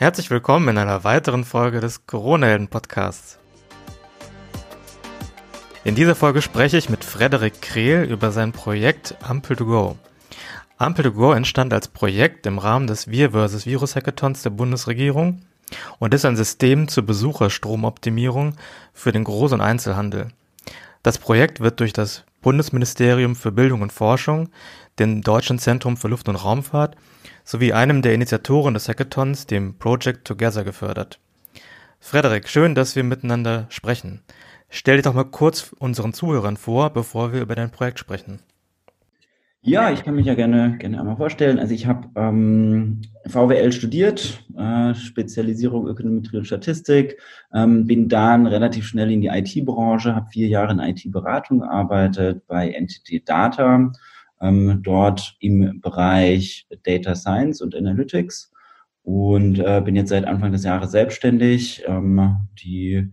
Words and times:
Herzlich 0.00 0.30
willkommen 0.30 0.68
in 0.68 0.78
einer 0.78 1.02
weiteren 1.02 1.42
Folge 1.42 1.80
des 1.80 2.06
Corona-Helden-Podcasts. 2.06 3.40
In 5.82 5.96
dieser 5.96 6.14
Folge 6.14 6.40
spreche 6.40 6.76
ich 6.76 6.88
mit 6.88 7.02
Frederik 7.02 7.60
Krehl 7.60 8.04
über 8.04 8.30
sein 8.30 8.52
Projekt 8.52 9.16
Ampel 9.24 9.56
to 9.56 9.64
Go. 9.66 9.96
Ampel 10.76 11.06
to 11.06 11.10
Go 11.10 11.32
entstand 11.32 11.72
als 11.72 11.88
Projekt 11.88 12.46
im 12.46 12.58
Rahmen 12.58 12.86
des 12.86 13.08
Wir 13.08 13.32
vs. 13.32 13.66
Virus 13.66 13.96
Hackathons 13.96 14.44
der 14.44 14.50
Bundesregierung 14.50 15.40
und 15.98 16.14
ist 16.14 16.24
ein 16.24 16.36
System 16.36 16.86
zur 16.86 17.04
Besucherstromoptimierung 17.04 18.54
für 18.94 19.10
den 19.10 19.24
Groß- 19.24 19.54
und 19.54 19.60
Einzelhandel. 19.60 20.28
Das 21.02 21.18
Projekt 21.18 21.58
wird 21.58 21.80
durch 21.80 21.92
das 21.92 22.22
Bundesministerium 22.40 23.34
für 23.34 23.50
Bildung 23.50 23.82
und 23.82 23.92
Forschung, 23.92 24.50
dem 24.98 25.22
Deutschen 25.22 25.58
Zentrum 25.58 25.96
für 25.96 26.08
Luft- 26.08 26.28
und 26.28 26.36
Raumfahrt 26.36 26.96
sowie 27.44 27.72
einem 27.72 28.02
der 28.02 28.14
Initiatoren 28.14 28.74
des 28.74 28.88
Hackathons, 28.88 29.46
dem 29.46 29.78
Project 29.78 30.26
Together, 30.26 30.64
gefördert. 30.64 31.18
Frederik, 32.00 32.48
schön, 32.48 32.74
dass 32.74 32.94
wir 32.94 33.04
miteinander 33.04 33.66
sprechen. 33.70 34.22
Stell 34.68 34.96
dich 34.96 35.04
doch 35.04 35.14
mal 35.14 35.24
kurz 35.24 35.74
unseren 35.78 36.12
Zuhörern 36.12 36.56
vor, 36.56 36.90
bevor 36.90 37.32
wir 37.32 37.40
über 37.40 37.54
dein 37.54 37.70
Projekt 37.70 37.98
sprechen. 37.98 38.40
Ja, 39.62 39.90
ich 39.90 40.04
kann 40.04 40.14
mich 40.14 40.26
ja 40.26 40.34
gerne, 40.34 40.76
gerne 40.78 41.00
einmal 41.00 41.16
vorstellen. 41.16 41.58
Also 41.58 41.74
ich 41.74 41.86
habe 41.86 42.08
ähm, 42.14 43.02
VWL 43.26 43.72
studiert, 43.72 44.44
äh, 44.56 44.94
Spezialisierung 44.94 45.88
Ökonometrie 45.88 46.38
und 46.38 46.46
Statistik, 46.46 47.18
ähm, 47.52 47.86
bin 47.86 48.08
dann 48.08 48.46
relativ 48.46 48.86
schnell 48.86 49.10
in 49.10 49.20
die 49.20 49.28
IT-Branche, 49.28 50.14
habe 50.14 50.28
vier 50.30 50.46
Jahre 50.48 50.72
in 50.72 50.78
IT-Beratung 50.78 51.60
gearbeitet 51.60 52.46
bei 52.46 52.70
Entity 52.70 53.22
Data 53.24 53.90
ähm, 54.40 54.80
dort 54.82 55.36
im 55.40 55.80
Bereich 55.80 56.66
Data 56.84 57.14
Science 57.14 57.60
und 57.60 57.74
Analytics 57.74 58.52
und 59.02 59.58
äh, 59.58 59.80
bin 59.84 59.96
jetzt 59.96 60.10
seit 60.10 60.26
Anfang 60.26 60.52
des 60.52 60.64
Jahres 60.64 60.90
selbstständig. 60.90 61.84
Ähm, 61.86 62.36
die 62.62 63.12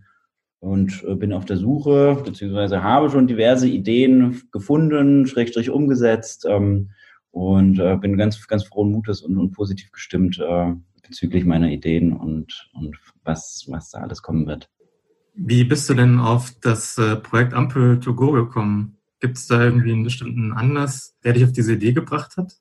und 0.60 1.04
äh, 1.04 1.14
bin 1.14 1.32
auf 1.32 1.44
der 1.44 1.56
Suche, 1.58 2.20
beziehungsweise 2.24 2.82
habe 2.82 3.10
schon 3.10 3.26
diverse 3.26 3.68
Ideen 3.68 4.42
gefunden, 4.52 5.26
schrägstrich 5.26 5.70
umgesetzt 5.70 6.46
ähm, 6.48 6.90
und 7.30 7.78
äh, 7.78 7.96
bin 7.96 8.16
ganz, 8.16 8.46
ganz 8.48 8.64
frohen 8.64 8.90
Mutes 8.90 9.22
und, 9.22 9.38
und 9.38 9.52
positiv 9.52 9.92
gestimmt 9.92 10.38
äh, 10.38 10.72
bezüglich 11.02 11.44
meiner 11.44 11.70
Ideen 11.70 12.12
und, 12.12 12.68
und 12.74 12.96
was, 13.22 13.66
was 13.68 13.90
da 13.90 14.00
alles 14.00 14.22
kommen 14.22 14.46
wird. 14.46 14.68
Wie 15.34 15.64
bist 15.64 15.88
du 15.88 15.94
denn 15.94 16.18
auf 16.18 16.52
das 16.62 16.96
äh, 16.98 17.16
Projekt 17.16 17.52
Ampel 17.52 18.00
to 18.00 18.14
Go 18.14 18.32
gekommen? 18.32 18.95
Gibt 19.26 19.38
es 19.38 19.48
da 19.48 19.60
irgendwie 19.60 19.90
einen 19.90 20.04
bestimmten 20.04 20.52
Anlass, 20.52 21.16
der 21.24 21.32
dich 21.32 21.42
auf 21.42 21.50
diese 21.50 21.72
Idee 21.72 21.92
gebracht 21.92 22.36
hat? 22.36 22.60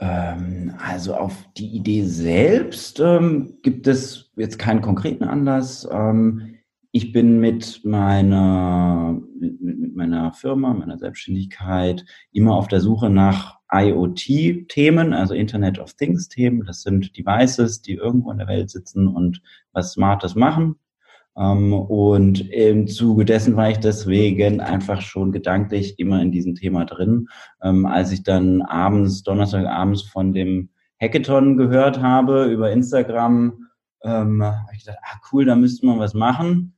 Ähm, 0.00 0.74
also 0.76 1.14
auf 1.14 1.36
die 1.56 1.68
Idee 1.68 2.02
selbst 2.02 2.98
ähm, 2.98 3.58
gibt 3.62 3.86
es 3.86 4.32
jetzt 4.34 4.58
keinen 4.58 4.80
konkreten 4.80 5.22
Anlass. 5.22 5.88
Ähm, 5.88 6.56
ich 6.90 7.12
bin 7.12 7.38
mit 7.38 7.82
meiner, 7.84 9.20
mit, 9.38 9.94
meiner 9.94 10.32
Firma, 10.32 10.74
meiner 10.74 10.98
Selbstständigkeit 10.98 12.04
immer 12.32 12.56
auf 12.56 12.66
der 12.66 12.80
Suche 12.80 13.08
nach 13.08 13.60
IoT-Themen, 13.72 15.12
also 15.12 15.34
Internet 15.34 15.78
of 15.78 15.94
Things-Themen. 15.94 16.64
Das 16.66 16.82
sind 16.82 17.16
Devices, 17.16 17.82
die 17.82 17.94
irgendwo 17.94 18.32
in 18.32 18.38
der 18.38 18.48
Welt 18.48 18.68
sitzen 18.68 19.06
und 19.06 19.42
was 19.70 19.92
Smartes 19.92 20.34
machen. 20.34 20.74
Ähm, 21.36 21.72
und 21.72 22.50
im 22.50 22.86
Zuge 22.86 23.24
dessen 23.24 23.56
war 23.56 23.70
ich 23.70 23.78
deswegen 23.78 24.60
einfach 24.60 25.00
schon 25.00 25.32
gedanklich 25.32 25.98
immer 25.98 26.20
in 26.22 26.32
diesem 26.32 26.54
Thema 26.54 26.84
drin. 26.84 27.28
Ähm, 27.62 27.86
als 27.86 28.12
ich 28.12 28.22
dann 28.22 28.62
abends, 28.62 29.22
Donnerstagabends 29.22 30.02
von 30.02 30.32
dem 30.32 30.70
Hackathon 31.00 31.56
gehört 31.56 32.00
habe 32.02 32.46
über 32.46 32.70
Instagram, 32.70 33.66
ähm, 34.02 34.42
habe 34.42 34.70
ich 34.74 34.84
gedacht, 34.84 34.98
ah 35.02 35.18
cool, 35.32 35.44
da 35.44 35.56
müsste 35.56 35.86
man 35.86 35.98
was 35.98 36.14
machen. 36.14 36.76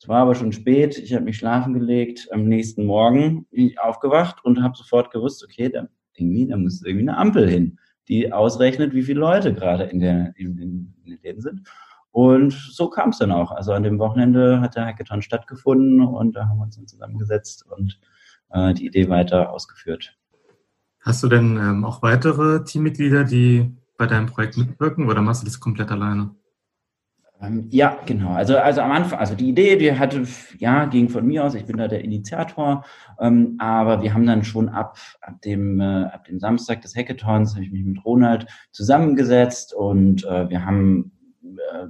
Es 0.00 0.08
war 0.08 0.22
aber 0.22 0.34
schon 0.34 0.52
spät, 0.52 0.98
ich 0.98 1.14
habe 1.14 1.24
mich 1.24 1.38
schlafen 1.38 1.72
gelegt. 1.72 2.28
Am 2.30 2.46
nächsten 2.46 2.84
Morgen 2.84 3.46
bin 3.50 3.68
ich 3.68 3.80
aufgewacht 3.80 4.44
und 4.44 4.62
habe 4.62 4.76
sofort 4.76 5.10
gewusst, 5.10 5.42
okay, 5.42 5.70
da, 5.70 5.88
irgendwie, 6.14 6.46
da 6.46 6.56
muss 6.56 6.82
irgendwie 6.84 7.08
eine 7.08 7.16
Ampel 7.16 7.48
hin, 7.48 7.78
die 8.08 8.32
ausrechnet, 8.32 8.92
wie 8.92 9.02
viele 9.02 9.20
Leute 9.20 9.54
gerade 9.54 9.84
in, 9.84 10.00
der, 10.00 10.34
in, 10.36 10.58
in, 10.58 10.94
in 11.04 11.10
den 11.10 11.20
Läden 11.22 11.40
sind. 11.40 11.62
Und 12.14 12.52
so 12.52 12.88
kam 12.90 13.08
es 13.08 13.18
dann 13.18 13.32
auch. 13.32 13.50
Also 13.50 13.72
an 13.72 13.82
dem 13.82 13.98
Wochenende 13.98 14.60
hat 14.60 14.76
der 14.76 14.86
Hackathon 14.86 15.20
stattgefunden 15.20 16.00
und 16.00 16.36
da 16.36 16.46
haben 16.46 16.58
wir 16.58 16.62
uns 16.62 16.76
dann 16.76 16.86
zusammengesetzt 16.86 17.66
und 17.68 17.98
äh, 18.50 18.72
die 18.72 18.86
Idee 18.86 19.08
weiter 19.08 19.50
ausgeführt. 19.52 20.16
Hast 21.00 21.24
du 21.24 21.28
denn 21.28 21.56
ähm, 21.56 21.84
auch 21.84 22.02
weitere 22.02 22.62
Teammitglieder, 22.62 23.24
die 23.24 23.76
bei 23.98 24.06
deinem 24.06 24.26
Projekt 24.26 24.56
mitwirken 24.56 25.08
oder 25.08 25.22
machst 25.22 25.42
du 25.42 25.46
das 25.46 25.58
komplett 25.58 25.90
alleine? 25.90 26.30
Ähm, 27.42 27.66
ja, 27.70 27.98
genau. 28.06 28.30
Also, 28.30 28.58
also 28.58 28.82
am 28.82 28.92
Anfang, 28.92 29.18
also 29.18 29.34
die 29.34 29.48
Idee, 29.48 29.74
die 29.74 29.98
hatte, 29.98 30.24
ja, 30.58 30.84
ging 30.84 31.08
von 31.08 31.26
mir 31.26 31.44
aus, 31.44 31.56
ich 31.56 31.66
bin 31.66 31.78
da 31.78 31.88
der 31.88 32.04
Initiator, 32.04 32.84
ähm, 33.18 33.56
aber 33.58 34.02
wir 34.02 34.14
haben 34.14 34.24
dann 34.24 34.44
schon 34.44 34.68
ab, 34.68 34.98
ab, 35.20 35.42
dem, 35.42 35.80
äh, 35.80 36.04
ab 36.04 36.26
dem 36.26 36.38
Samstag 36.38 36.80
des 36.82 36.94
Hackathons, 36.94 37.54
habe 37.54 37.64
ich 37.64 37.72
mich 37.72 37.84
mit 37.84 38.04
Ronald 38.04 38.46
zusammengesetzt 38.70 39.74
und 39.74 40.24
äh, 40.26 40.48
wir 40.48 40.64
haben 40.64 41.10
äh, 41.42 41.88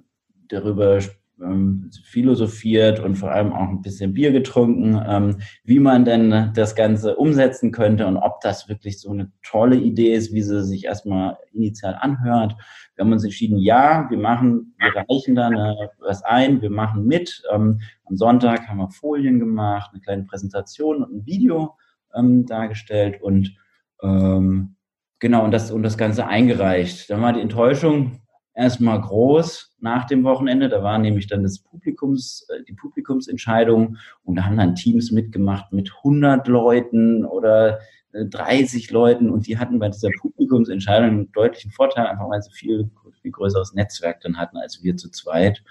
darüber 0.49 1.00
ähm, 1.43 1.91
philosophiert 2.05 3.00
und 3.00 3.16
vor 3.16 3.31
allem 3.31 3.53
auch 3.53 3.69
ein 3.69 3.82
bisschen 3.82 4.15
Bier 4.15 4.32
getrunken, 4.32 5.00
ähm, 5.06 5.38
wie 5.65 5.81
man 5.81 6.05
denn 6.05 6.53
das 6.55 6.75
Ganze 6.75 7.16
umsetzen 7.16 7.72
könnte 7.72 8.06
und 8.06 8.16
ob 8.16 8.41
das 8.41 8.69
wirklich 8.69 9.00
so 9.00 9.10
eine 9.10 9.33
tolle 9.43 9.77
Idee 9.77 10.15
ist, 10.15 10.33
wie 10.33 10.43
sie 10.43 10.62
sich 10.65 10.84
erstmal 10.84 11.37
initial 11.53 11.97
anhört. 12.00 12.54
Wir 12.94 13.04
haben 13.04 13.12
uns 13.12 13.25
entschieden, 13.25 13.59
ja, 13.59 14.06
wir 14.10 14.19
machen, 14.19 14.75
wir 14.78 14.94
reichen 14.94 15.34
da 15.34 15.50
was 15.99 16.22
ein, 16.22 16.62
wir 16.62 16.71
machen 16.71 17.06
mit. 17.06 17.43
Ähm, 17.53 17.81
am 18.04 18.16
Sonntag 18.16 18.69
haben 18.69 18.78
wir 18.78 18.91
Folien 18.91 19.41
gemacht, 19.41 19.91
eine 19.93 20.00
kleine 20.00 20.25
Präsentation 20.25 21.03
und 21.03 21.12
ein 21.12 21.27
Video 21.27 21.77
ähm, 22.15 22.47
dargestellt 22.47 23.21
und 23.21 23.56
ähm, 24.03 24.77
genau 25.19 25.44
und 25.44 25.50
das 25.50 25.72
und 25.72 25.83
das 25.83 25.99
Ganze 25.99 26.27
eingereicht. 26.27 27.10
Dann 27.10 27.22
war 27.22 27.33
die 27.33 27.41
Enttäuschung, 27.41 28.21
erstmal 28.54 29.00
groß 29.00 29.75
nach 29.81 30.04
dem 30.06 30.25
Wochenende. 30.25 30.69
Da 30.69 30.82
war 30.82 30.98
nämlich 30.98 31.26
dann 31.26 31.42
das 31.42 31.59
Publikums, 31.59 32.47
äh, 32.48 32.62
die 32.65 32.72
Publikumsentscheidung 32.72 33.98
und 34.22 34.37
da 34.37 34.44
haben 34.44 34.56
dann 34.56 34.75
Teams 34.75 35.10
mitgemacht 35.10 35.72
mit 35.72 35.92
100 35.98 36.47
Leuten 36.48 37.25
oder 37.25 37.81
30 38.12 38.88
äh, 38.88 38.92
Leuten 38.92 39.31
und 39.31 39.47
die 39.47 39.59
hatten 39.59 39.78
bei 39.78 39.88
dieser 39.88 40.10
Publikumsentscheidung 40.20 41.09
einen 41.09 41.32
deutlichen 41.32 41.72
Vorteil, 41.72 42.06
einfach 42.06 42.28
weil 42.28 42.42
sie 42.42 42.53
viel, 42.53 42.91
viel 43.20 43.32
größeres 43.32 43.75
Netzwerk 43.75 44.20
dann 44.20 44.38
hatten 44.38 44.56
als 44.56 44.82
wir 44.82 44.97
zu 44.97 45.10
zweit. 45.10 45.62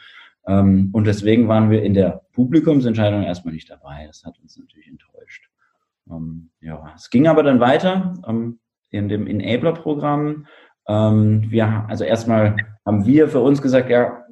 Ähm, 0.46 0.90
und 0.92 1.08
deswegen 1.08 1.48
waren 1.48 1.70
wir 1.72 1.84
in 1.84 1.94
der 1.94 2.22
Publikumsentscheidung 2.34 3.24
erstmal 3.24 3.54
nicht 3.54 3.70
dabei. 3.70 4.06
Das 4.08 4.26
hat 4.26 4.38
uns 4.42 4.58
natürlich 4.58 4.90
enttäuscht. 4.90 5.50
Ähm, 6.12 6.50
ja, 6.60 6.92
es 6.96 7.10
ging 7.10 7.28
aber 7.28 7.44
dann 7.44 7.62
weiter 7.62 8.22
ähm, 8.28 8.60
in 8.90 9.08
dem 9.08 9.26
Enabler-Programm. 9.26 10.46
Wir, 10.86 11.86
also 11.88 12.04
erstmal 12.04 12.58
haben 12.86 13.06
wir 13.06 13.28
für 13.30 13.40
uns 13.40 13.62
gesagt, 13.62 13.90
ja, 13.90 14.24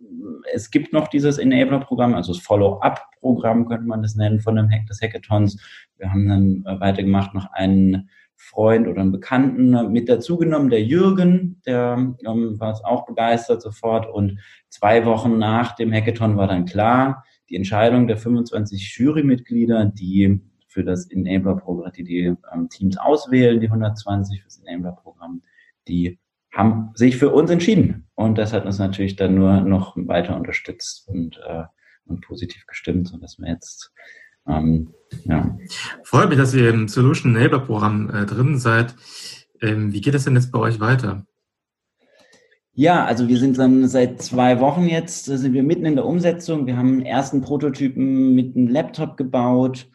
es 0.54 0.72
gibt 0.72 0.94
noch 0.94 1.08
dieses 1.08 1.38
Enabler-Programm, 1.38 2.14
also 2.14 2.34
das 2.34 2.42
Follow-up-Programm 2.42 3.68
könnte 3.68 3.86
man 3.86 4.02
das 4.02 4.16
nennen 4.16 4.40
von 4.40 4.56
dem 4.56 4.70
Hack 4.70 4.86
des 4.88 5.02
Hackathons. 5.02 5.58
Wir 5.98 6.12
haben 6.12 6.28
dann 6.28 6.66
äh, 6.66 6.80
weitergemacht, 6.80 7.34
noch 7.34 7.52
einen 7.54 8.10
Freund 8.36 8.88
oder 8.88 9.02
einen 9.02 9.12
Bekannten 9.12 9.92
mit 9.92 10.10
dazugenommen, 10.10 10.72
der 10.72 10.84
Jürgen, 10.84 11.62
der 11.66 12.16
ähm, 12.26 12.60
war 12.60 12.74
es 12.74 12.84
auch 12.84 13.06
begeistert 13.06 13.62
sofort. 13.62 14.12
Und 14.12 14.40
zwei 14.70 15.06
Wochen 15.06 15.38
nach 15.38 15.76
dem 15.76 15.94
Hackathon 15.94 16.38
war 16.38 16.48
dann 16.48 16.66
klar, 16.66 17.24
die 17.50 17.56
Entscheidung 17.56 18.08
der 18.08 18.18
25 18.18 18.98
Jurymitglieder, 18.98 19.86
die 19.86 20.42
für 20.68 20.84
das 20.84 21.10
Enabler-Programm, 21.12 21.92
die 21.96 22.04
die 22.04 22.36
ähm, 22.52 22.70
Teams 22.70 22.98
auswählen, 22.98 23.60
die 23.60 23.68
120 23.68 24.40
für 24.40 24.46
das 24.46 24.60
Enabler-Programm, 24.66 25.44
die 25.88 26.18
haben 26.52 26.92
sich 26.96 27.18
für 27.18 27.30
uns 27.30 27.50
entschieden. 27.50 28.08
Und 28.16 28.38
das 28.38 28.54
hat 28.54 28.66
uns 28.66 28.80
natürlich 28.80 29.16
dann 29.16 29.36
nur 29.36 29.62
noch 29.62 29.96
weiter 29.96 30.36
unterstützt 30.36 31.08
und, 31.08 31.40
äh, 31.46 31.64
und 32.06 32.22
positiv 32.22 32.66
gestimmt, 32.68 33.08
sodass 33.08 33.40
wir 33.40 33.50
jetzt 33.50 33.92
ähm, 34.48 34.94
ja. 35.26 35.58
Freut 36.04 36.30
mich, 36.30 36.38
dass 36.38 36.54
ihr 36.54 36.70
im 36.70 36.88
Solution 36.88 37.34
Neighbor 37.34 37.60
Programm 37.60 38.10
äh, 38.10 38.26
drin 38.26 38.58
seid. 38.58 38.96
Ähm, 39.62 39.94
wie 39.94 40.02
geht 40.02 40.16
es 40.16 40.24
denn 40.24 40.36
jetzt 40.36 40.52
bei 40.52 40.60
euch 40.60 40.80
weiter? 40.80 41.26
Ja, 42.74 43.06
also 43.06 43.28
wir 43.28 43.38
sind 43.38 43.58
dann 43.58 43.88
seit 43.88 44.22
zwei 44.22 44.60
Wochen 44.60 44.88
jetzt, 44.88 45.26
sind 45.26 45.54
wir 45.54 45.62
mitten 45.62 45.86
in 45.86 45.96
der 45.96 46.06
Umsetzung. 46.06 46.66
Wir 46.66 46.78
haben 46.78 46.94
einen 46.94 47.06
ersten 47.06 47.42
Prototypen 47.42 48.34
mit 48.34 48.56
einem 48.56 48.68
Laptop 48.68 49.18
gebaut 49.18 49.91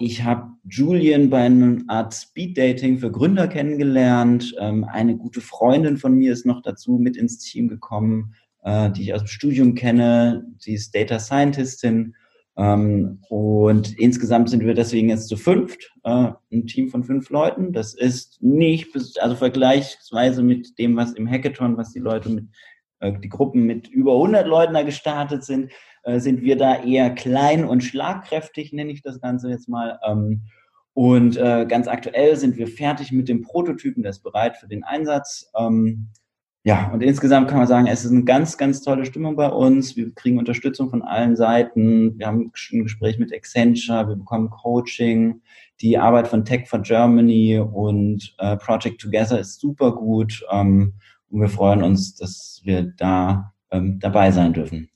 ich 0.00 0.24
habe 0.24 0.54
Julian 0.68 1.30
bei 1.30 1.42
einer 1.42 1.78
Art 1.86 2.12
Speed-Dating 2.12 2.98
für 2.98 3.12
Gründer 3.12 3.46
kennengelernt. 3.46 4.52
Ähm, 4.58 4.84
eine 4.84 5.16
gute 5.16 5.40
Freundin 5.40 5.96
von 5.96 6.14
mir 6.16 6.32
ist 6.32 6.44
noch 6.44 6.60
dazu 6.62 6.92
mit 6.92 7.16
ins 7.16 7.38
Team 7.38 7.68
gekommen, 7.68 8.34
äh, 8.64 8.90
die 8.90 9.02
ich 9.02 9.14
aus 9.14 9.20
dem 9.20 9.28
Studium 9.28 9.74
kenne. 9.74 10.44
Sie 10.58 10.74
ist 10.74 10.94
Data 10.94 11.20
Scientistin. 11.20 12.16
Ähm, 12.56 13.20
und 13.28 13.98
insgesamt 13.98 14.48
sind 14.48 14.64
wir 14.64 14.74
deswegen 14.74 15.08
jetzt 15.08 15.28
zu 15.28 15.36
fünft, 15.36 15.92
äh, 16.04 16.32
ein 16.52 16.66
Team 16.66 16.88
von 16.88 17.04
fünf 17.04 17.30
Leuten. 17.30 17.72
Das 17.72 17.94
ist 17.94 18.42
nicht, 18.42 18.88
also 19.20 19.36
vergleichsweise 19.36 20.42
mit 20.42 20.78
dem, 20.78 20.96
was 20.96 21.12
im 21.12 21.30
Hackathon, 21.30 21.76
was 21.76 21.92
die 21.92 22.00
Leute 22.00 22.28
mit 22.28 22.46
äh, 23.00 23.12
die 23.18 23.28
Gruppen 23.28 23.64
mit 23.64 23.88
über 23.88 24.14
100 24.14 24.46
Leuten 24.46 24.74
da 24.74 24.82
gestartet 24.82 25.44
sind, 25.44 25.70
äh, 26.04 26.20
sind 26.20 26.42
wir 26.42 26.56
da 26.56 26.82
eher 26.82 27.10
klein 27.10 27.64
und 27.64 27.82
schlagkräftig, 27.82 28.72
nenne 28.72 28.92
ich 28.92 29.02
das 29.02 29.20
Ganze 29.20 29.48
jetzt 29.50 29.68
mal. 29.68 29.98
Ähm, 30.06 30.42
und 30.92 31.36
äh, 31.36 31.66
ganz 31.68 31.88
aktuell 31.88 32.36
sind 32.36 32.56
wir 32.56 32.68
fertig 32.68 33.10
mit 33.10 33.28
dem 33.28 33.42
Prototypen, 33.42 34.02
der 34.02 34.10
ist 34.10 34.22
bereit 34.22 34.56
für 34.56 34.68
den 34.68 34.84
Einsatz. 34.84 35.50
Ähm, 35.58 36.10
ja, 36.62 36.90
und 36.92 37.02
insgesamt 37.02 37.48
kann 37.48 37.58
man 37.58 37.66
sagen, 37.66 37.86
es 37.88 38.04
ist 38.04 38.12
eine 38.12 38.24
ganz, 38.24 38.56
ganz 38.56 38.80
tolle 38.80 39.04
Stimmung 39.04 39.36
bei 39.36 39.48
uns. 39.48 39.96
Wir 39.96 40.14
kriegen 40.14 40.38
Unterstützung 40.38 40.88
von 40.88 41.02
allen 41.02 41.36
Seiten. 41.36 42.18
Wir 42.18 42.26
haben 42.26 42.52
ein 42.72 42.82
Gespräch 42.82 43.18
mit 43.18 43.34
Accenture, 43.34 44.08
wir 44.08 44.16
bekommen 44.16 44.48
Coaching. 44.50 45.42
Die 45.80 45.98
Arbeit 45.98 46.28
von 46.28 46.44
Tech 46.44 46.68
for 46.68 46.80
Germany 46.80 47.58
und 47.58 48.34
äh, 48.38 48.56
Project 48.56 49.00
Together 49.00 49.40
ist 49.40 49.60
super 49.60 49.92
gut. 49.92 50.42
Ähm, 50.50 50.94
und 51.28 51.40
wir 51.40 51.48
freuen 51.48 51.82
uns, 51.82 52.14
dass 52.14 52.60
wir 52.62 52.84
da 52.96 53.50
dabei 53.98 54.30
sein 54.30 54.52
dürfen. 54.52 54.88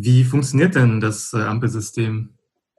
Wie 0.00 0.22
funktioniert 0.22 0.76
denn 0.76 1.00
das 1.00 1.32
äh, 1.32 1.38
Ampelsystem? 1.38 2.30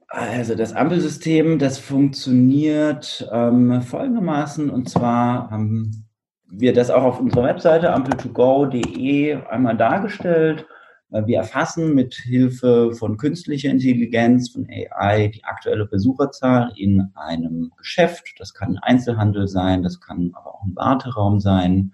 Also 0.08 0.56
das 0.56 0.72
Ampelsystem, 0.72 1.60
das 1.60 1.78
funktioniert 1.78 3.30
ähm, 3.30 3.82
folgendermaßen. 3.82 4.70
Und 4.70 4.88
zwar 4.88 5.52
haben 5.52 6.08
wir 6.50 6.72
das 6.72 6.90
auch 6.90 7.04
auf 7.04 7.20
unserer 7.20 7.44
Webseite 7.44 7.94
ampel2go.de 7.94 9.36
einmal 9.50 9.76
dargestellt. 9.76 10.66
Äh, 11.12 11.26
wir 11.26 11.40
erfassen 11.40 11.94
mit 11.94 12.14
Hilfe 12.14 12.94
von 12.94 13.18
künstlicher 13.18 13.70
Intelligenz, 13.70 14.52
von 14.52 14.66
AI, 14.70 15.28
die 15.28 15.44
aktuelle 15.44 15.88
Besucherzahl 15.88 16.72
in 16.78 17.12
einem 17.16 17.74
Geschäft. 17.76 18.36
Das 18.38 18.54
kann 18.54 18.78
Einzelhandel 18.78 19.50
sein, 19.50 19.84
das 19.84 20.00
kann 20.00 20.32
aber 20.36 20.56
auch 20.56 20.64
ein 20.64 20.76
Warteraum 20.78 21.42
sein. 21.42 21.92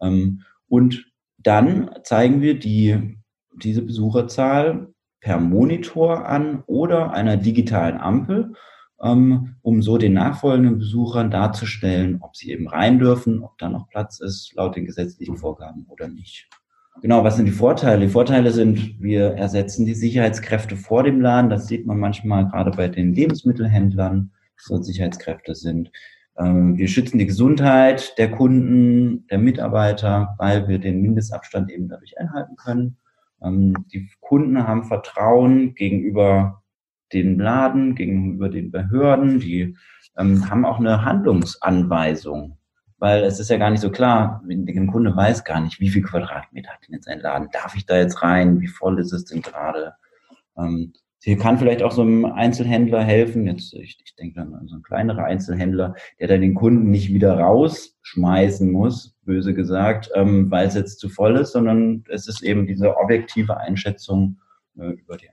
Ähm, 0.00 0.40
und 0.66 1.04
dann 1.36 1.90
zeigen 2.04 2.40
wir 2.40 2.58
die, 2.58 3.18
diese 3.54 3.82
Besucherzahl 3.82 4.88
per 5.20 5.38
Monitor 5.38 6.26
an 6.26 6.62
oder 6.66 7.12
einer 7.12 7.36
digitalen 7.36 7.98
Ampel 7.98 8.54
ähm, 9.02 9.56
um 9.62 9.82
so 9.82 9.98
den 9.98 10.14
nachfolgenden 10.14 10.78
Besuchern 10.78 11.30
darzustellen, 11.30 12.18
ob 12.20 12.36
sie 12.36 12.50
eben 12.50 12.68
rein 12.68 12.98
dürfen, 12.98 13.42
ob 13.42 13.58
da 13.58 13.68
noch 13.68 13.88
Platz 13.88 14.20
ist, 14.20 14.52
laut 14.54 14.76
den 14.76 14.86
gesetzlichen 14.86 15.36
Vorgaben 15.36 15.86
oder 15.88 16.08
nicht. 16.08 16.48
Genau, 17.00 17.24
was 17.24 17.36
sind 17.36 17.46
die 17.46 17.52
Vorteile? 17.52 18.06
Die 18.06 18.12
Vorteile 18.12 18.52
sind, 18.52 19.00
wir 19.00 19.32
ersetzen 19.32 19.86
die 19.86 19.94
Sicherheitskräfte 19.94 20.76
vor 20.76 21.02
dem 21.02 21.20
Laden. 21.20 21.50
Das 21.50 21.66
sieht 21.66 21.86
man 21.86 21.98
manchmal 21.98 22.46
gerade 22.48 22.70
bei 22.70 22.88
den 22.88 23.14
Lebensmittelhändlern, 23.14 24.30
dass 24.56 24.66
dort 24.68 24.84
Sicherheitskräfte 24.84 25.54
sind. 25.54 25.90
Ähm, 26.38 26.76
wir 26.76 26.88
schützen 26.88 27.18
die 27.18 27.26
Gesundheit 27.26 28.16
der 28.18 28.30
Kunden, 28.30 29.26
der 29.28 29.38
Mitarbeiter, 29.38 30.36
weil 30.38 30.68
wir 30.68 30.78
den 30.78 31.00
Mindestabstand 31.00 31.72
eben 31.72 31.88
dadurch 31.88 32.18
einhalten 32.18 32.56
können. 32.56 32.98
Ähm, 33.44 33.86
die 33.92 34.10
Kunden 34.20 34.66
haben 34.66 34.84
Vertrauen 34.84 35.74
gegenüber 35.74 36.62
den 37.12 37.38
Laden, 37.38 37.94
gegenüber 37.94 38.48
den 38.48 38.70
Behörden, 38.70 39.40
die 39.40 39.76
ähm, 40.16 40.48
haben 40.48 40.64
auch 40.64 40.78
eine 40.78 41.04
Handlungsanweisung, 41.04 42.58
weil 42.98 43.24
es 43.24 43.38
ist 43.40 43.50
ja 43.50 43.58
gar 43.58 43.70
nicht 43.70 43.80
so 43.80 43.90
klar, 43.90 44.42
der 44.46 44.86
Kunde 44.86 45.14
weiß 45.14 45.44
gar 45.44 45.60
nicht, 45.60 45.80
wie 45.80 45.90
viel 45.90 46.02
Quadratmeter 46.02 46.70
hat 46.70 46.86
denn 46.86 46.94
jetzt 46.94 47.08
ein 47.08 47.20
Laden, 47.20 47.48
darf 47.52 47.74
ich 47.74 47.86
da 47.86 47.96
jetzt 47.96 48.22
rein, 48.22 48.60
wie 48.60 48.68
voll 48.68 48.98
ist 48.98 49.12
es 49.12 49.24
denn 49.24 49.42
gerade? 49.42 49.94
Ähm, 50.56 50.92
hier 51.24 51.38
kann 51.38 51.58
vielleicht 51.58 51.82
auch 51.82 51.92
so 51.92 52.02
ein 52.02 52.24
Einzelhändler 52.24 53.02
helfen. 53.02 53.46
Jetzt, 53.46 53.74
ich, 53.74 53.98
ich 54.04 54.16
denke 54.16 54.36
dann 54.36 54.54
an 54.54 54.68
so 54.68 54.76
ein 54.76 54.82
kleinerer 54.82 55.24
Einzelhändler, 55.24 55.94
der 56.18 56.28
dann 56.28 56.40
den 56.40 56.54
Kunden 56.54 56.90
nicht 56.90 57.12
wieder 57.12 57.38
rausschmeißen 57.38 58.70
muss, 58.70 59.14
böse 59.22 59.52
gesagt, 59.54 60.10
ähm, 60.14 60.50
weil 60.50 60.66
es 60.66 60.74
jetzt 60.74 60.98
zu 60.98 61.08
voll 61.08 61.36
ist, 61.36 61.52
sondern 61.52 62.04
es 62.08 62.26
ist 62.28 62.42
eben 62.42 62.66
diese 62.66 62.96
objektive 62.96 63.56
Einschätzung 63.56 64.40
äh, 64.78 64.90
über 64.90 65.16
die 65.16 65.28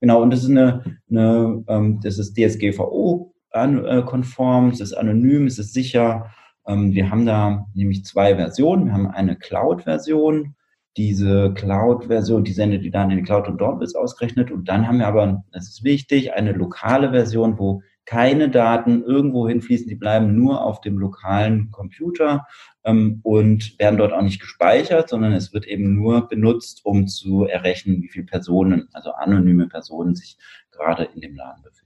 Genau, 0.00 0.20
und 0.20 0.30
das 0.30 0.42
ist 0.42 0.50
eine, 0.50 0.82
eine 1.08 1.62
ähm, 1.66 2.00
das 2.02 2.18
ist 2.18 2.36
DSGVO-konform, 2.36 4.68
es 4.68 4.80
ist 4.80 4.92
anonym, 4.92 5.46
es 5.46 5.58
ist 5.58 5.72
sicher. 5.72 6.30
Ähm, 6.66 6.92
wir 6.92 7.10
haben 7.10 7.24
da 7.24 7.64
nämlich 7.72 8.04
zwei 8.04 8.36
Versionen. 8.36 8.84
Wir 8.84 8.92
haben 8.92 9.06
eine 9.06 9.36
Cloud-Version. 9.36 10.56
Diese 10.96 11.52
Cloud-Version, 11.54 12.44
die 12.44 12.52
sendet 12.52 12.84
die 12.84 12.90
Daten 12.90 13.10
in 13.10 13.18
die 13.18 13.24
Cloud 13.24 13.48
und 13.48 13.58
dort 13.58 13.80
wird 13.80 13.88
es 13.88 13.96
ausgerechnet. 13.96 14.50
Und 14.50 14.68
dann 14.68 14.86
haben 14.86 14.98
wir 14.98 15.08
aber, 15.08 15.44
das 15.52 15.68
ist 15.68 15.84
wichtig, 15.84 16.34
eine 16.34 16.52
lokale 16.52 17.10
Version, 17.10 17.58
wo 17.58 17.82
keine 18.04 18.50
Daten 18.50 19.02
irgendwo 19.02 19.48
hinfließen, 19.48 19.88
die 19.88 19.94
bleiben 19.94 20.36
nur 20.36 20.62
auf 20.62 20.80
dem 20.80 20.98
lokalen 20.98 21.70
Computer 21.70 22.46
ähm, 22.84 23.20
und 23.22 23.78
werden 23.78 23.96
dort 23.96 24.12
auch 24.12 24.22
nicht 24.22 24.40
gespeichert, 24.40 25.08
sondern 25.08 25.32
es 25.32 25.52
wird 25.52 25.66
eben 25.66 25.94
nur 25.94 26.28
benutzt, 26.28 26.84
um 26.84 27.06
zu 27.06 27.44
errechnen, 27.44 28.02
wie 28.02 28.08
viele 28.08 28.26
Personen, 28.26 28.88
also 28.92 29.12
anonyme 29.12 29.68
Personen, 29.68 30.14
sich 30.14 30.36
gerade 30.70 31.04
in 31.14 31.20
dem 31.20 31.34
Laden 31.34 31.62
befinden. 31.62 31.84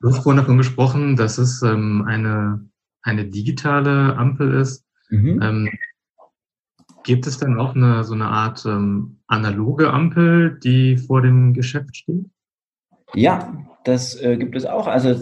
Du 0.00 0.08
hast 0.08 0.22
vorhin 0.22 0.40
davon 0.40 0.56
gesprochen, 0.56 1.16
dass 1.16 1.36
es 1.36 1.62
ähm, 1.62 2.04
eine, 2.06 2.66
eine 3.02 3.26
digitale 3.26 4.16
Ampel 4.16 4.54
ist. 4.54 4.86
Mhm. 5.10 5.40
Ähm, 5.42 5.70
gibt 7.02 7.26
es 7.26 7.38
denn 7.38 7.58
auch 7.58 7.74
eine, 7.74 8.04
so 8.04 8.14
eine 8.14 8.26
Art 8.26 8.64
ähm, 8.66 9.18
analoge 9.26 9.92
Ampel, 9.92 10.58
die 10.60 10.96
vor 10.96 11.22
dem 11.22 11.54
Geschäft 11.54 11.96
steht? 11.96 12.26
Ja, 13.14 13.52
das 13.84 14.20
äh, 14.20 14.36
gibt 14.36 14.56
es 14.56 14.66
auch. 14.66 14.86
Also, 14.86 15.14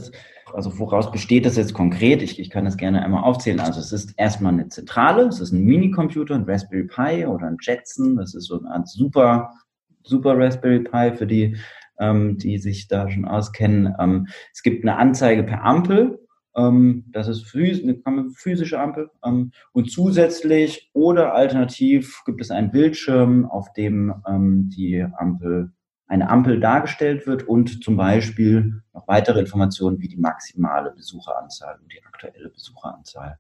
also 0.53 0.79
woraus 0.79 1.11
besteht 1.11 1.47
das 1.47 1.57
jetzt 1.57 1.75
konkret? 1.75 2.23
Ich, 2.23 2.39
ich 2.39 2.51
kann 2.51 2.65
das 2.65 2.77
gerne 2.77 3.03
einmal 3.03 3.25
aufzählen. 3.25 3.61
Also 3.61 3.81
es 3.81 3.93
ist 3.93 4.15
erstmal 4.17 4.53
eine 4.53 4.69
Zentrale, 4.69 5.27
es 5.27 5.41
ist 5.41 5.53
ein 5.53 5.65
Minicomputer, 5.65 6.35
ein 6.35 6.45
Raspberry 6.45 6.85
Pi 6.85 7.27
oder 7.27 7.47
ein 7.47 7.59
Jetson. 7.61 8.17
Das 8.17 8.35
ist 8.35 8.47
so 8.47 8.59
eine 8.59 8.71
Art 8.71 8.89
super, 8.89 9.51
super 10.03 10.39
Raspberry 10.39 10.81
Pi 10.81 11.17
für 11.17 11.27
die, 11.27 11.57
ähm, 11.99 12.39
die 12.39 12.59
sich 12.59 12.89
da 12.89 13.11
schon 13.11 13.25
auskennen. 13.25 13.95
Ähm, 13.99 14.29
es 14.53 14.63
gibt 14.63 14.85
eine 14.85 14.97
Anzeige 14.97 15.43
per 15.43 15.65
Ampel. 15.65 16.19
Ähm, 16.59 17.05
das 17.13 17.29
ist 17.29 17.55
eine 17.55 18.31
physische 18.35 18.81
Ampel. 18.81 19.11
Ähm, 19.25 19.53
und 19.73 19.91
zusätzlich 19.91 20.91
oder 20.93 21.35
alternativ 21.35 22.23
gibt 22.27 22.41
es 22.41 22.51
einen 22.51 22.73
Bildschirm, 22.73 23.47
auf 23.47 23.73
dem 23.73 24.15
ähm, 24.29 24.69
die 24.69 25.03
Ampel 25.03 25.73
eine 26.11 26.31
Ampel 26.31 26.59
dargestellt 26.59 27.27
wird 27.27 27.47
und 27.47 27.85
zum 27.85 27.99
Beispiel 27.99 28.83
noch 28.95 29.07
weitere 29.07 29.41
Informationen 29.41 30.01
wie 30.01 30.09
die 30.09 30.17
maximale 30.17 30.91
Besucheranzahl 30.93 31.79
und 31.83 31.93
die 31.93 32.03
aktuelle 32.03 32.49
Besucheranzahl. 32.49 33.39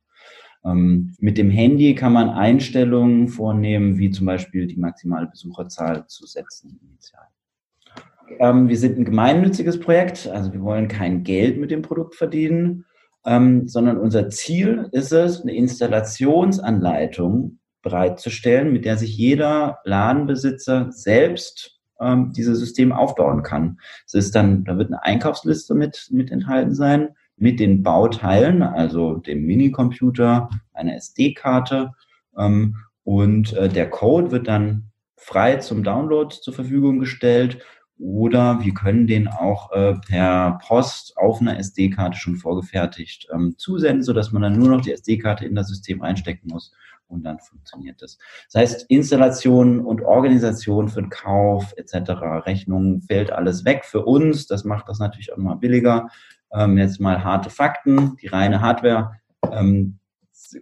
Mit 0.63 1.39
dem 1.39 1.51
Handy 1.51 1.95
kann 1.95 2.13
man 2.13 2.29
Einstellungen 2.29 3.29
vornehmen, 3.29 3.97
wie 3.97 4.11
zum 4.11 4.27
Beispiel 4.27 4.67
die 4.67 4.77
maximale 4.77 5.29
Besucherzahl 5.29 6.07
zu 6.09 6.27
setzen 6.27 6.79
initial. 6.83 8.69
Wir 8.69 8.77
sind 8.77 8.99
ein 8.99 9.07
gemeinnütziges 9.07 9.81
Projekt, 9.81 10.27
also 10.27 10.53
wir 10.53 10.61
wollen 10.61 10.89
kein 10.89 11.23
Geld 11.23 11.59
mit 11.59 11.71
dem 11.71 11.81
Produkt 11.81 12.17
verdienen, 12.17 12.85
ähm, 13.29 13.69
sondern 13.69 13.99
unser 13.99 14.31
Ziel 14.31 14.89
ist 14.93 15.13
es, 15.13 15.43
eine 15.43 15.55
Installationsanleitung 15.55 17.59
bereitzustellen, 17.83 18.73
mit 18.73 18.87
der 18.87 18.97
sich 18.97 19.19
jeder 19.19 19.81
Ladenbesitzer 19.85 20.91
selbst 20.91 21.79
ähm, 22.01 22.33
dieses 22.35 22.59
System 22.59 22.91
aufbauen 22.91 23.43
kann. 23.43 23.79
Es 24.07 24.15
ist 24.15 24.35
dann, 24.35 24.65
da 24.65 24.79
wird 24.79 24.89
eine 24.89 25.05
Einkaufsliste 25.05 25.75
mit, 25.75 26.09
mit 26.11 26.31
enthalten 26.31 26.75
sein, 26.75 27.11
mit 27.37 27.61
den 27.61 27.83
Bauteilen, 27.83 28.63
also 28.63 29.17
dem 29.17 29.45
Minicomputer, 29.45 30.49
einer 30.73 30.97
SD-Karte 30.97 31.93
ähm, 32.37 32.77
und 33.05 33.53
äh, 33.53 33.69
der 33.69 33.91
Code 33.91 34.31
wird 34.31 34.49
dann 34.49 34.91
frei 35.17 35.57
zum 35.57 35.83
Download 35.83 36.35
zur 36.35 36.55
Verfügung 36.55 36.99
gestellt 36.99 37.59
oder 37.99 38.65
wir 38.65 38.75
können 38.75 39.07
den 39.07 39.29
auch 39.29 39.73
äh, 39.73 39.95
per 40.07 40.59
Post 40.67 41.17
auf 41.17 41.41
einer 41.41 41.59
SD-Karte 41.59 42.19
schon 42.19 42.37
vorgefertigt 42.37 43.29
ähm, 43.33 43.55
zusenden, 43.57 44.03
so 44.03 44.13
dass 44.13 44.33
man 44.33 44.43
dann 44.43 44.59
nur 44.59 44.69
noch 44.69 44.81
die 44.81 44.93
SD-Karte 44.93 45.45
in 45.45 45.55
das 45.55 45.69
System 45.69 46.03
reinstecken 46.03 46.51
muss 46.51 46.73
und 47.09 47.25
dann 47.25 47.39
funktioniert 47.39 48.01
das. 48.03 48.19
Das 48.53 48.61
heißt, 48.61 48.87
Installation 48.89 49.81
und 49.81 50.03
Organisation 50.03 50.89
für 50.89 51.03
den 51.03 51.11
Kauf 51.11 51.75
etc., 51.77 52.11
Rechnungen 52.47 53.01
fällt 53.03 53.33
alles 53.33 53.65
weg 53.65 53.85
für 53.85 54.05
uns. 54.05 54.47
Das 54.47 54.65
macht 54.65 54.89
das 54.89 54.99
natürlich 54.99 55.33
auch 55.33 55.39
mal 55.39 55.57
billiger. 55.57 56.09
Ähm, 56.53 56.79
jetzt 56.79 57.01
mal 57.01 57.25
harte 57.25 57.51
Fakten. 57.51 58.17
Die 58.17 58.29
reine 58.29 58.61
Hardware 58.61 59.13
ähm, 59.51 59.99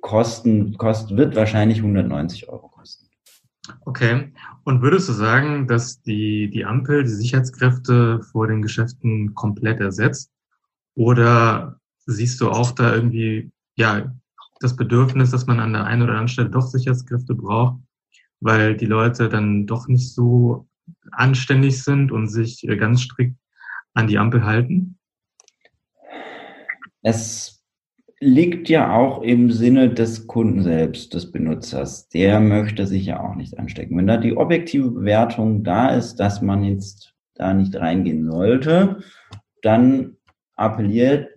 kosten, 0.00 0.76
kost, 0.78 1.16
wird 1.16 1.36
wahrscheinlich 1.36 1.78
190 1.78 2.48
Euro 2.48 2.68
kosten. 2.68 3.05
Okay. 3.84 4.32
Und 4.64 4.82
würdest 4.82 5.08
du 5.08 5.12
sagen, 5.12 5.66
dass 5.66 6.02
die, 6.02 6.50
die 6.50 6.64
Ampel 6.64 7.04
die 7.04 7.10
Sicherheitskräfte 7.10 8.22
vor 8.22 8.46
den 8.46 8.62
Geschäften 8.62 9.34
komplett 9.34 9.80
ersetzt? 9.80 10.32
Oder 10.94 11.80
siehst 12.06 12.40
du 12.40 12.50
auch 12.50 12.72
da 12.72 12.94
irgendwie, 12.94 13.50
ja, 13.76 14.12
das 14.60 14.76
Bedürfnis, 14.76 15.30
dass 15.30 15.46
man 15.46 15.60
an 15.60 15.72
der 15.72 15.84
einen 15.84 16.02
oder 16.02 16.12
anderen 16.12 16.28
Stelle 16.28 16.50
doch 16.50 16.66
Sicherheitskräfte 16.66 17.34
braucht, 17.34 17.78
weil 18.40 18.76
die 18.76 18.86
Leute 18.86 19.28
dann 19.28 19.66
doch 19.66 19.88
nicht 19.88 20.12
so 20.12 20.66
anständig 21.12 21.82
sind 21.82 22.12
und 22.12 22.28
sich 22.28 22.66
äh, 22.66 22.76
ganz 22.76 23.02
strikt 23.02 23.36
an 23.94 24.06
die 24.06 24.18
Ampel 24.18 24.44
halten? 24.44 24.98
Es 27.02 27.55
liegt 28.20 28.68
ja 28.68 28.94
auch 28.94 29.22
im 29.22 29.50
Sinne 29.50 29.92
des 29.92 30.26
Kunden 30.26 30.62
selbst, 30.62 31.12
des 31.12 31.30
Benutzers. 31.32 32.08
Der 32.08 32.40
möchte 32.40 32.86
sich 32.86 33.06
ja 33.06 33.20
auch 33.20 33.34
nicht 33.34 33.58
anstecken. 33.58 33.96
Wenn 33.96 34.06
da 34.06 34.16
die 34.16 34.36
objektive 34.36 34.90
Bewertung 34.90 35.64
da 35.64 35.90
ist, 35.90 36.16
dass 36.16 36.40
man 36.40 36.64
jetzt 36.64 37.14
da 37.34 37.52
nicht 37.52 37.76
reingehen 37.76 38.30
sollte, 38.30 39.00
dann 39.62 40.16
appelliert 40.54 41.28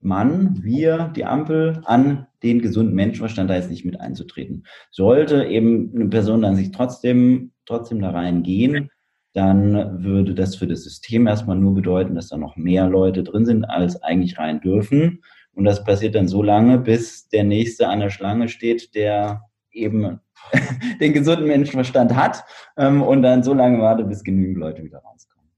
man, 0.00 0.62
wir, 0.62 1.12
die 1.14 1.24
Ampel, 1.24 1.82
an 1.84 2.26
den 2.42 2.62
gesunden 2.62 2.94
Menschenverstand 2.94 3.50
da 3.50 3.56
jetzt 3.56 3.70
nicht 3.70 3.84
mit 3.84 4.00
einzutreten. 4.00 4.64
Sollte 4.90 5.44
eben 5.44 5.92
eine 5.94 6.08
Person 6.08 6.42
dann 6.42 6.56
sich 6.56 6.70
trotzdem, 6.70 7.52
trotzdem 7.66 8.00
da 8.00 8.10
reingehen, 8.10 8.90
dann 9.32 10.02
würde 10.02 10.34
das 10.34 10.56
für 10.56 10.66
das 10.66 10.82
System 10.82 11.26
erstmal 11.26 11.56
nur 11.56 11.74
bedeuten, 11.74 12.14
dass 12.14 12.28
da 12.28 12.36
noch 12.36 12.56
mehr 12.56 12.88
Leute 12.88 13.22
drin 13.22 13.44
sind, 13.44 13.64
als 13.64 14.02
eigentlich 14.02 14.38
rein 14.38 14.60
dürfen. 14.60 15.20
Und 15.54 15.64
das 15.64 15.84
passiert 15.84 16.14
dann 16.14 16.28
so 16.28 16.42
lange, 16.42 16.78
bis 16.78 17.28
der 17.28 17.44
Nächste 17.44 17.88
an 17.88 18.00
der 18.00 18.10
Schlange 18.10 18.48
steht, 18.48 18.94
der 18.94 19.42
eben 19.72 20.20
den 21.00 21.12
gesunden 21.12 21.46
Menschenverstand 21.46 22.14
hat 22.14 22.44
ähm, 22.76 23.02
und 23.02 23.22
dann 23.22 23.42
so 23.42 23.54
lange 23.54 23.80
wartet, 23.80 24.08
bis 24.08 24.24
genügend 24.24 24.58
Leute 24.58 24.82
wieder 24.82 24.98
rauskommen. 24.98 25.50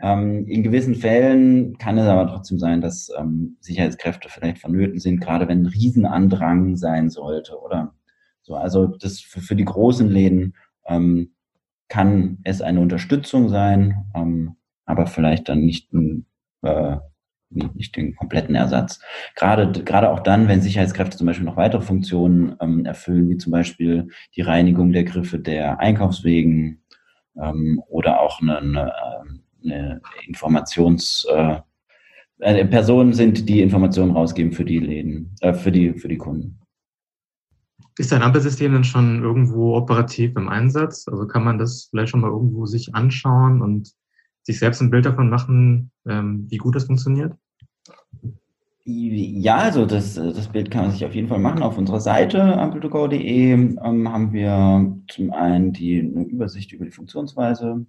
Ähm, 0.00 0.46
in 0.46 0.62
gewissen 0.62 0.94
Fällen 0.94 1.76
kann 1.78 1.98
es 1.98 2.06
aber 2.06 2.28
trotzdem 2.28 2.58
sein, 2.58 2.80
dass 2.80 3.10
ähm, 3.18 3.56
Sicherheitskräfte 3.60 4.28
vielleicht 4.28 4.58
vonnöten 4.58 4.98
sind, 4.98 5.20
gerade 5.20 5.48
wenn 5.48 5.62
ein 5.62 5.66
Riesenandrang 5.66 6.76
sein 6.76 7.10
sollte 7.10 7.58
oder 7.60 7.94
so. 8.42 8.54
Also 8.54 8.86
das 8.86 9.20
für, 9.20 9.40
für 9.40 9.56
die 9.56 9.64
großen 9.64 10.08
Läden 10.08 10.54
ähm, 10.86 11.32
kann 11.88 12.38
es 12.44 12.62
eine 12.62 12.80
Unterstützung 12.80 13.48
sein, 13.48 14.04
ähm, 14.14 14.56
aber 14.84 15.06
vielleicht 15.06 15.48
dann 15.48 15.60
nicht 15.60 15.92
ein 15.92 16.26
äh, 16.62 16.96
nicht 17.50 17.96
den 17.96 18.14
kompletten 18.14 18.54
Ersatz. 18.54 19.00
Gerade, 19.34 19.82
gerade 19.84 20.10
auch 20.10 20.20
dann, 20.20 20.48
wenn 20.48 20.60
Sicherheitskräfte 20.60 21.16
zum 21.16 21.26
Beispiel 21.26 21.46
noch 21.46 21.56
weitere 21.56 21.82
Funktionen 21.82 22.56
ähm, 22.60 22.84
erfüllen, 22.84 23.28
wie 23.30 23.38
zum 23.38 23.52
Beispiel 23.52 24.08
die 24.36 24.42
Reinigung 24.42 24.92
der 24.92 25.04
Griffe 25.04 25.38
der 25.38 25.80
Einkaufswegen 25.80 26.82
ähm, 27.40 27.82
oder 27.88 28.20
auch 28.20 28.40
eine, 28.40 28.92
eine, 29.64 30.00
Informations, 30.26 31.26
äh, 31.34 31.60
äh, 32.40 32.64
Personen 32.66 33.12
sind, 33.14 33.48
die 33.48 33.62
Informationen 33.62 34.12
rausgeben 34.12 34.52
für 34.52 34.64
die 34.64 34.78
Läden, 34.78 35.34
äh, 35.40 35.54
für 35.54 35.72
die, 35.72 35.94
für 35.94 36.08
die 36.08 36.18
Kunden. 36.18 36.60
Ist 37.98 38.12
dein 38.12 38.22
Ampelsystem 38.22 38.72
denn 38.72 38.84
schon 38.84 39.24
irgendwo 39.24 39.74
operativ 39.74 40.36
im 40.36 40.48
Einsatz? 40.48 41.08
Also 41.08 41.26
kann 41.26 41.42
man 41.42 41.58
das 41.58 41.88
vielleicht 41.90 42.10
schon 42.10 42.20
mal 42.20 42.30
irgendwo 42.30 42.64
sich 42.66 42.94
anschauen 42.94 43.60
und 43.60 43.92
sich 44.48 44.58
selbst 44.58 44.80
ein 44.80 44.90
Bild 44.90 45.04
davon 45.04 45.28
machen, 45.28 45.90
ähm, 46.08 46.46
wie 46.48 46.56
gut 46.56 46.74
das 46.74 46.84
funktioniert? 46.84 47.34
Ja, 48.84 49.58
also 49.58 49.84
das, 49.84 50.14
das 50.14 50.48
Bild 50.48 50.70
kann 50.70 50.84
man 50.84 50.92
sich 50.92 51.04
auf 51.04 51.14
jeden 51.14 51.28
Fall 51.28 51.38
machen. 51.38 51.62
Auf 51.62 51.76
unserer 51.76 52.00
Seite 52.00 52.58
ampel2go.de 52.58 53.52
ähm, 53.52 53.78
haben 54.10 54.32
wir 54.32 54.96
zum 55.08 55.30
einen 55.30 55.74
die 55.74 56.00
eine 56.00 56.24
Übersicht 56.24 56.72
über 56.72 56.86
die 56.86 56.90
Funktionsweise. 56.90 57.84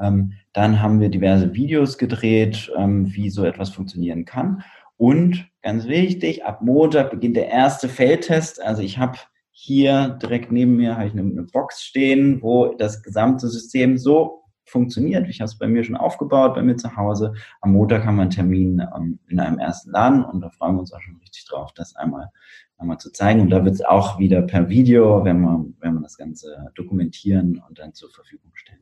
Ähm, 0.00 0.34
dann 0.52 0.80
haben 0.80 1.00
wir 1.00 1.08
diverse 1.08 1.52
Videos 1.54 1.98
gedreht, 1.98 2.70
ähm, 2.78 3.12
wie 3.12 3.30
so 3.30 3.44
etwas 3.44 3.70
funktionieren 3.70 4.24
kann. 4.24 4.62
Und 4.96 5.48
ganz 5.62 5.88
wichtig, 5.88 6.44
ab 6.44 6.62
Montag 6.62 7.10
beginnt 7.10 7.36
der 7.36 7.48
erste 7.48 7.88
Feldtest. 7.88 8.62
Also 8.62 8.82
ich 8.82 8.98
habe 8.98 9.18
hier 9.50 10.16
direkt 10.22 10.52
neben 10.52 10.76
mir 10.76 10.96
habe 10.96 11.08
ich 11.08 11.12
eine, 11.14 11.22
eine 11.22 11.42
Box 11.42 11.82
stehen, 11.82 12.40
wo 12.42 12.76
das 12.76 13.02
gesamte 13.02 13.48
System 13.48 13.98
so 13.98 14.43
funktioniert. 14.64 15.28
Ich 15.28 15.40
habe 15.40 15.46
es 15.46 15.58
bei 15.58 15.66
mir 15.66 15.84
schon 15.84 15.96
aufgebaut, 15.96 16.54
bei 16.54 16.62
mir 16.62 16.76
zu 16.76 16.96
Hause. 16.96 17.34
Am 17.60 17.72
Montag 17.72 18.04
haben 18.04 18.16
wir 18.16 18.22
einen 18.22 18.30
Termin 18.30 18.82
ähm, 18.96 19.18
in 19.28 19.40
einem 19.40 19.58
ersten 19.58 19.90
Laden 19.90 20.24
und 20.24 20.40
da 20.40 20.50
freuen 20.50 20.76
wir 20.76 20.80
uns 20.80 20.92
auch 20.92 21.00
schon 21.00 21.16
richtig 21.16 21.46
drauf, 21.46 21.72
das 21.74 21.96
einmal, 21.96 22.30
einmal 22.78 22.98
zu 22.98 23.12
zeigen. 23.12 23.40
Und 23.40 23.50
da 23.50 23.64
wird 23.64 23.74
es 23.74 23.84
auch 23.84 24.18
wieder 24.18 24.42
per 24.42 24.68
Video, 24.68 25.24
wenn 25.24 25.40
wir, 25.40 25.64
wenn 25.80 25.94
wir 25.94 26.00
das 26.00 26.16
Ganze 26.16 26.70
dokumentieren 26.74 27.62
und 27.68 27.78
dann 27.78 27.94
zur 27.94 28.10
Verfügung 28.10 28.50
stellen. 28.54 28.80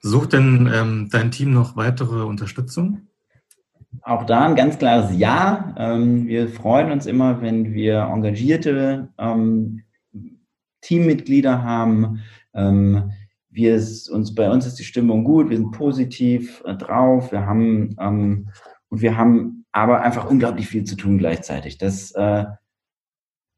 Sucht 0.00 0.34
denn 0.34 0.70
ähm, 0.72 1.08
dein 1.10 1.30
Team 1.30 1.52
noch 1.52 1.76
weitere 1.76 2.24
Unterstützung? 2.24 3.08
Auch 4.02 4.24
da 4.24 4.46
ein 4.46 4.56
ganz 4.56 4.78
klares 4.78 5.16
Ja. 5.16 5.74
Ähm, 5.78 6.26
wir 6.26 6.48
freuen 6.48 6.90
uns 6.90 7.06
immer, 7.06 7.40
wenn 7.40 7.72
wir 7.72 8.00
engagierte 8.00 9.08
ähm, 9.18 9.82
Teammitglieder 10.82 11.62
haben, 11.62 12.20
ähm, 12.52 13.12
wir 13.54 13.74
uns, 13.74 14.34
bei 14.34 14.50
uns 14.50 14.66
ist 14.66 14.78
die 14.78 14.84
Stimmung 14.84 15.24
gut, 15.24 15.48
wir 15.48 15.56
sind 15.56 15.70
positiv 15.70 16.62
äh, 16.66 16.74
drauf, 16.74 17.32
wir 17.32 17.46
haben, 17.46 17.96
ähm, 18.00 18.48
und 18.88 19.00
wir 19.00 19.16
haben 19.16 19.64
aber 19.72 20.02
einfach 20.02 20.28
unglaublich 20.28 20.68
viel 20.68 20.84
zu 20.84 20.96
tun 20.96 21.18
gleichzeitig. 21.18 21.78
Das, 21.78 22.12
äh, 22.12 22.44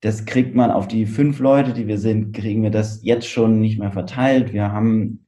das 0.00 0.24
kriegt 0.26 0.54
man 0.54 0.70
auf 0.70 0.86
die 0.86 1.06
fünf 1.06 1.38
Leute, 1.40 1.72
die 1.72 1.86
wir 1.86 1.98
sind, 1.98 2.34
kriegen 2.34 2.62
wir 2.62 2.70
das 2.70 3.02
jetzt 3.02 3.26
schon 3.26 3.60
nicht 3.60 3.78
mehr 3.78 3.90
verteilt. 3.90 4.52
Wir 4.52 4.70
haben, 4.70 5.26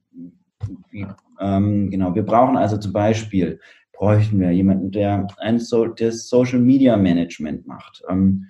ähm, 1.39 1.89
genau, 1.89 2.13
wir 2.13 2.23
brauchen 2.23 2.55
also 2.55 2.77
zum 2.77 2.93
Beispiel, 2.93 3.59
bräuchten 3.93 4.39
wir 4.39 4.51
jemanden, 4.51 4.91
der 4.91 5.27
ein 5.37 5.59
so 5.59 5.85
das 5.85 6.29
Social 6.29 6.59
Media 6.59 6.95
Management 6.95 7.65
macht. 7.67 8.03
Ähm, 8.09 8.45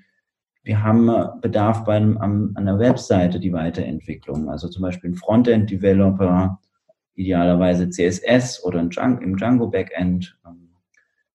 wir 0.64 0.84
haben 0.84 1.10
Bedarf 1.42 1.84
bei 1.86 1.96
einem, 1.96 2.18
an, 2.18 2.52
an 2.56 2.66
der 2.66 2.80
Webseite 2.80 3.40
die 3.40 3.54
Weiterentwicklung, 3.54 4.50
also 4.50 4.68
zum 4.68 4.82
Beispiel 4.82 5.12
ein 5.12 5.16
Frontend-Developer, 5.16 6.60
idealerweise 7.16 7.90
CSS 7.90 8.64
oder 8.64 8.84
Django, 8.84 9.22
im 9.22 9.38
Django 9.38 9.68
Backend. 9.68 10.38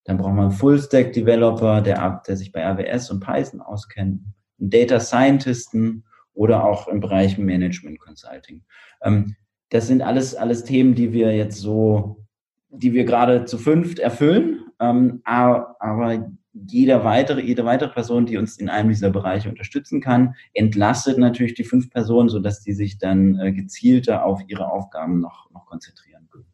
Dann 0.05 0.19
brauchen 0.19 0.37
wir 0.37 0.43
einen 0.43 0.51
Full-Stack-Developer, 0.53 1.81
der, 1.81 2.23
der 2.27 2.37
sich 2.37 2.53
bei 2.53 2.67
AWS 2.67 3.11
und 3.11 3.21
Python 3.21 3.61
auskennt, 3.61 4.23
einen 4.61 4.71
Data 4.71 5.01
Scientisten 5.01 6.05
oder 6.35 6.65
auch 6.65 6.89
im 6.89 7.01
Bereich 7.01 7.39
Management 7.39 7.99
Consulting. 8.01 8.63
Ähm, 9.03 9.37
das 9.71 9.87
sind 9.87 10.03
alles, 10.03 10.35
alles 10.35 10.65
Themen, 10.65 10.95
die 10.95 11.13
wir 11.13 11.35
jetzt 11.35 11.59
so, 11.59 12.25
die 12.69 12.93
wir 12.93 13.05
gerade 13.05 13.45
zu 13.47 13.57
fünft 13.57 13.99
erfüllen. 13.99 14.61
Ähm, 14.81 15.23
aber 15.25 16.31
jeder 16.55 17.05
weitere, 17.05 17.41
jede 17.43 17.65
weitere 17.65 17.91
Person, 17.91 18.27
die 18.27 18.37
uns 18.37 18.57
in 18.59 18.69
einem 18.69 18.89
dieser 18.89 19.11
Bereiche 19.11 19.49
unterstützen 19.49 20.01
kann, 20.01 20.35
entlastet 20.53 21.19
natürlich 21.19 21.55
die 21.55 21.65
fünf 21.65 21.91
Personen, 21.91 22.29
sodass 22.29 22.63
die 22.63 22.73
sich 22.73 22.99
dann 22.99 23.39
äh, 23.41 23.53
gezielter 23.53 24.25
auf 24.25 24.41
ihre 24.47 24.71
Aufgaben 24.71 25.21
noch, 25.21 25.51
noch 25.51 25.67
konzentrieren 25.67 26.29
können. 26.31 26.47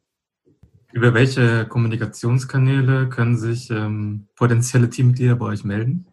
Über 0.93 1.15
welche 1.15 1.67
Kommunikationskanäle 1.67 3.09
können 3.11 3.37
sich 3.37 3.71
ähm, 3.71 4.27
potenzielle 4.37 4.89
Teammitglieder 4.91 5.37
bei 5.37 5.47
euch 5.47 5.65
melden? 5.65 6.07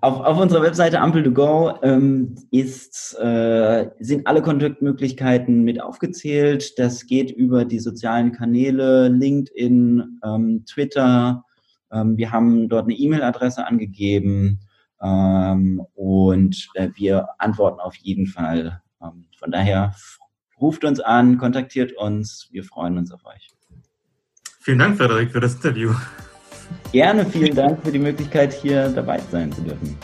Auf, 0.00 0.20
auf 0.20 0.38
unserer 0.38 0.62
Webseite 0.62 1.02
Ampel2Go 1.02 1.82
ähm, 1.82 2.36
ist, 2.50 3.16
äh, 3.20 3.88
sind 3.98 4.26
alle 4.26 4.42
Kontaktmöglichkeiten 4.42 5.62
mit 5.64 5.80
aufgezählt. 5.80 6.78
Das 6.78 7.06
geht 7.06 7.30
über 7.30 7.64
die 7.64 7.78
sozialen 7.78 8.32
Kanäle, 8.32 9.08
LinkedIn, 9.08 10.20
ähm, 10.24 10.64
Twitter, 10.66 11.45
wir 12.04 12.32
haben 12.32 12.68
dort 12.68 12.84
eine 12.84 12.94
E-Mail-Adresse 12.94 13.66
angegeben 13.66 14.60
ähm, 15.00 15.84
und 15.94 16.68
äh, 16.74 16.88
wir 16.94 17.28
antworten 17.38 17.80
auf 17.80 17.94
jeden 17.96 18.26
Fall. 18.26 18.80
Ähm, 19.02 19.26
von 19.38 19.50
daher 19.50 19.94
ruft 20.60 20.84
uns 20.84 21.00
an, 21.00 21.38
kontaktiert 21.38 21.92
uns. 21.92 22.48
Wir 22.50 22.64
freuen 22.64 22.98
uns 22.98 23.12
auf 23.12 23.24
euch. 23.24 23.50
Vielen 24.60 24.78
Dank, 24.78 24.96
Frederik, 24.96 25.30
für 25.30 25.40
das 25.40 25.54
Interview. 25.54 25.94
Gerne, 26.92 27.24
vielen 27.24 27.54
Dank 27.54 27.84
für 27.84 27.92
die 27.92 27.98
Möglichkeit, 27.98 28.52
hier 28.52 28.88
dabei 28.88 29.20
sein 29.30 29.52
zu 29.52 29.62
dürfen. 29.62 29.96